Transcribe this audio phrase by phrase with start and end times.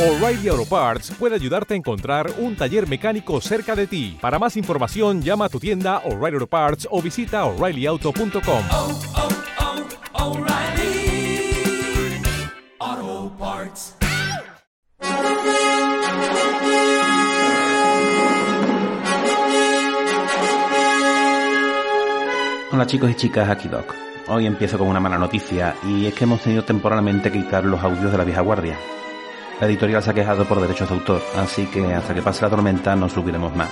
[0.00, 4.16] O'Reilly Auto Parts puede ayudarte a encontrar un taller mecánico cerca de ti.
[4.18, 8.64] Para más información, llama a tu tienda O'Reilly Auto Parts o visita oreillyauto.com.
[8.70, 8.98] oh,
[10.14, 11.52] oh, O'Reilly
[12.78, 13.96] Auto Parts.
[22.72, 23.94] Hola chicos y chicas, aquí Doc.
[24.28, 27.82] Hoy empiezo con una mala noticia y es que hemos tenido temporalmente que quitar los
[27.82, 28.78] audios de la vieja guardia.
[29.60, 32.48] La editorial se ha quejado por derechos de autor, así que hasta que pase la
[32.48, 33.68] tormenta no subiremos más.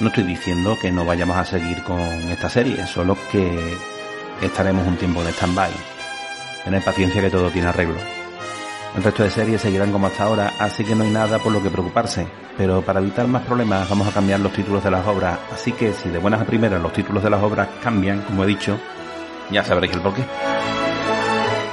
[0.00, 3.76] No estoy diciendo que no vayamos a seguir con esta serie, solo que
[4.40, 5.70] estaremos un tiempo en stand-by.
[6.64, 7.98] Tened paciencia que todo tiene arreglo.
[8.96, 11.62] El resto de series seguirán como hasta ahora, así que no hay nada por lo
[11.62, 12.26] que preocuparse.
[12.56, 15.92] Pero para evitar más problemas vamos a cambiar los títulos de las obras, así que
[15.92, 18.78] si de buenas a primeras los títulos de las obras cambian, como he dicho,
[19.50, 20.24] ya sabréis el porqué.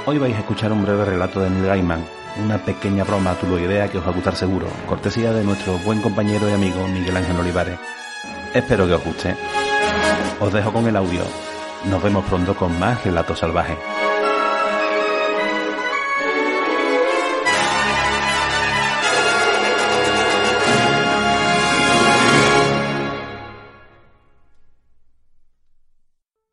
[0.04, 2.04] Hoy vais a escuchar un breve relato de Neil Gaiman,
[2.42, 6.48] una pequeña broma idea que os va a gustar seguro, cortesía de nuestro buen compañero
[6.48, 7.78] y amigo Miguel Ángel Olivares.
[8.54, 9.36] Espero que os guste.
[10.40, 11.22] Os dejo con el audio.
[11.90, 13.76] Nos vemos pronto con más relatos salvajes.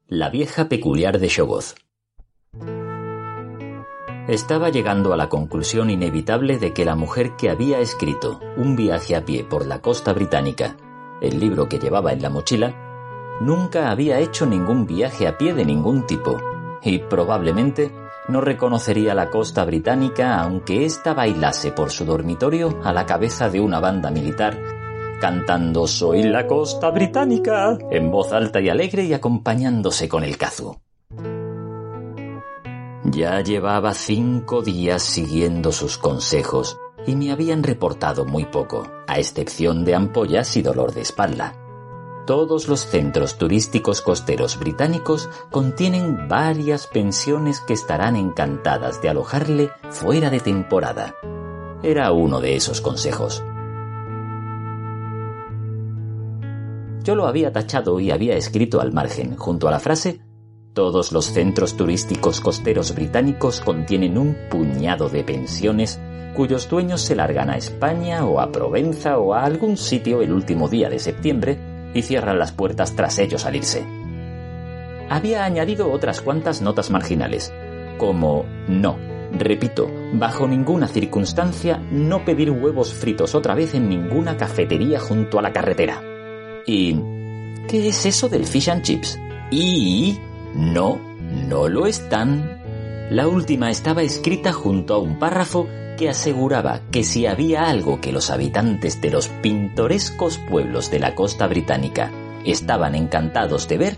[0.08, 1.76] La vieja peculiar de Shogoth.
[4.28, 9.16] Estaba llegando a la conclusión inevitable de que la mujer que había escrito Un viaje
[9.16, 10.78] a pie por la costa británica,
[11.22, 12.74] el libro que llevaba en la mochila,
[13.42, 16.40] nunca había hecho ningún viaje a pie de ningún tipo,
[16.82, 17.92] y probablemente
[18.30, 23.60] no reconocería la costa británica aunque ésta bailase por su dormitorio a la cabeza de
[23.60, 24.58] una banda militar
[25.24, 30.83] cantando Soy la costa británica en voz alta y alegre y acompañándose con el cazu.
[33.14, 39.86] Ya llevaba cinco días siguiendo sus consejos y me habían reportado muy poco, a excepción
[39.86, 41.56] de ampollas y dolor de espalda.
[42.26, 50.32] Todos los centros turísticos costeros británicos contienen varias pensiones que estarán encantadas de alojarle fuera
[50.32, 51.14] de temporada.
[51.84, 53.44] Era uno de esos consejos.
[57.04, 60.22] Yo lo había tachado y había escrito al margen, junto a la frase,
[60.74, 66.00] todos los centros turísticos costeros británicos contienen un puñado de pensiones
[66.36, 70.68] cuyos dueños se largan a España o a Provenza o a algún sitio el último
[70.68, 71.60] día de septiembre
[71.94, 73.86] y cierran las puertas tras ellos al irse.
[75.10, 77.54] Había añadido otras cuantas notas marginales,
[78.00, 78.98] como no,
[79.32, 85.44] repito, bajo ninguna circunstancia no pedir huevos fritos otra vez en ninguna cafetería junto a
[85.44, 86.02] la carretera.
[86.66, 86.96] ¿Y
[87.68, 89.20] qué es eso del fish and chips?
[89.52, 90.18] Y
[90.56, 91.00] no,
[91.48, 92.62] no lo están.
[93.10, 98.12] La última estaba escrita junto a un párrafo que aseguraba que si había algo que
[98.12, 102.12] los habitantes de los pintorescos pueblos de la costa británica
[102.46, 103.98] estaban encantados de ver,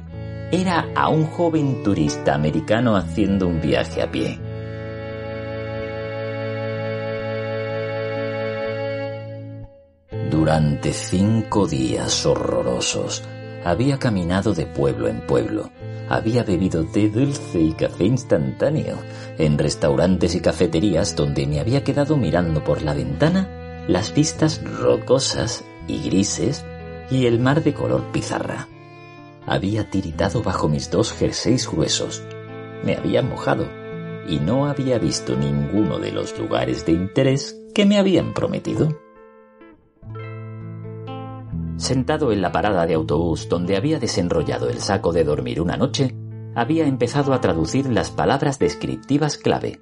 [0.51, 4.39] era a un joven turista americano haciendo un viaje a pie.
[10.29, 13.23] Durante cinco días horrorosos
[13.63, 15.71] había caminado de pueblo en pueblo,
[16.09, 18.97] había bebido té dulce y café instantáneo
[19.37, 25.63] en restaurantes y cafeterías donde me había quedado mirando por la ventana las vistas rocosas
[25.87, 26.65] y grises
[27.09, 28.67] y el mar de color pizarra.
[29.45, 32.23] Había tiritado bajo mis dos jerseys gruesos,
[32.83, 33.67] me había mojado
[34.27, 39.04] y no había visto ninguno de los lugares de interés que me habían prometido.
[41.77, 46.15] Sentado en la parada de autobús donde había desenrollado el saco de dormir una noche,
[46.55, 49.81] había empezado a traducir las palabras descriptivas clave.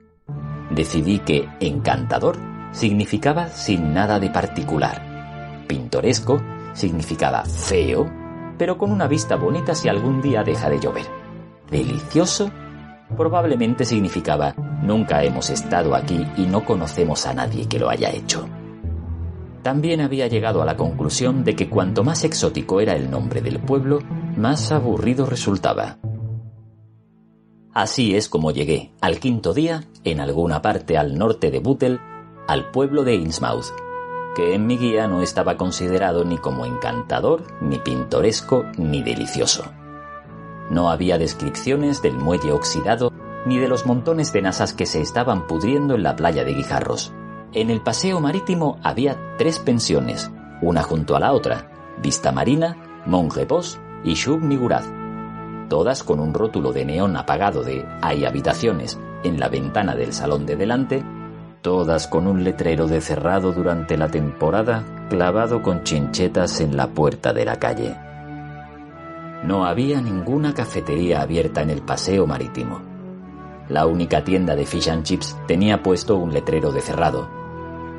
[0.72, 2.38] Decidí que encantador
[2.72, 5.66] significaba sin nada de particular.
[5.68, 6.42] Pintoresco
[6.74, 8.12] significaba feo,
[8.58, 11.06] pero con una vista bonita si algún día deja de llover.
[11.70, 12.50] Delicioso
[13.16, 18.50] probablemente significaba nunca hemos estado aquí y no conocemos a nadie que lo haya hecho.
[19.64, 23.60] También había llegado a la conclusión de que cuanto más exótico era el nombre del
[23.60, 24.00] pueblo,
[24.36, 26.00] más aburrido resultaba.
[27.74, 32.00] Así es como llegué, al quinto día, en alguna parte al norte de Bootle,
[32.46, 33.72] al pueblo de Innsmouth,
[34.36, 39.64] que en mi guía no estaba considerado ni como encantador, ni pintoresco, ni delicioso.
[40.70, 43.14] No había descripciones del muelle oxidado,
[43.46, 47.14] ni de los montones de nasas que se estaban pudriendo en la playa de Guijarros.
[47.54, 51.70] En el paseo marítimo había tres pensiones, una junto a la otra,
[52.02, 54.86] Vista Marina, Monrepos y Shub Niguraz,
[55.70, 60.46] todas con un rótulo de neón apagado de Hay habitaciones en la ventana del salón
[60.46, 61.04] de delante
[61.64, 67.34] todas con un letrero de cerrado durante la temporada clavado con chinchetas en la puerta
[67.34, 67.96] de la calle.
[69.44, 72.82] No había ninguna cafetería abierta en el paseo marítimo.
[73.70, 77.43] La única tienda de fish and chips tenía puesto un letrero de cerrado.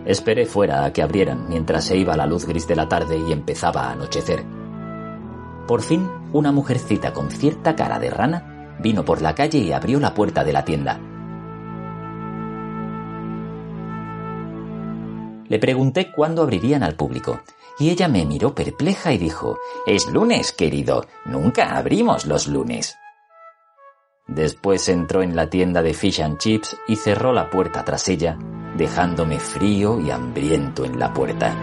[0.05, 3.33] Esperé fuera a que abrieran mientras se iba la luz gris de la tarde y
[3.33, 4.45] empezaba a anochecer.
[5.67, 9.99] Por fin, una mujercita con cierta cara de rana vino por la calle y abrió
[10.01, 11.01] la puerta de la tienda.
[15.49, 17.41] Le pregunté cuándo abrirían al público,
[17.79, 22.97] y ella me miró perpleja y dijo, Es lunes, querido, nunca abrimos los lunes.
[24.27, 28.39] Después entró en la tienda de fish and chips y cerró la puerta tras ella,
[28.77, 31.57] dejándome frío y hambriento en la puerta.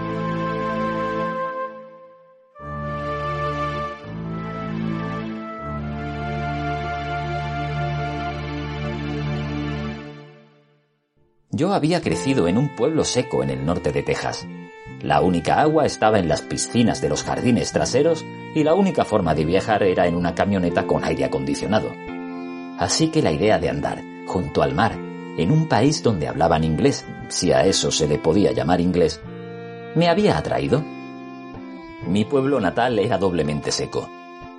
[11.54, 14.48] Yo había crecido en un pueblo seco en el norte de Texas.
[15.02, 18.26] La única agua estaba en las piscinas de los jardines traseros
[18.56, 21.92] y la única forma de viajar era en una camioneta con aire acondicionado.
[22.80, 25.11] Así que la idea de andar junto al mar,
[25.42, 29.22] en un país donde hablaban inglés, si a eso se le podía llamar inglés,
[29.96, 30.84] me había atraído.
[32.08, 34.10] Mi pueblo natal era doblemente seco.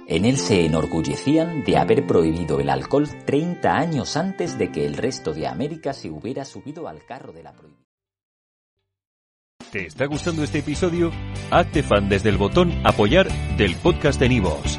[0.06, 4.96] En él se enorgullecían de haber prohibido el alcohol 30 años antes de que el
[4.96, 7.82] resto de América se hubiera subido al carro de la prohibición.
[9.70, 11.10] ¿Te está gustando este episodio?
[11.50, 14.78] Hazte fan desde el botón Apoyar del podcast de Nivos.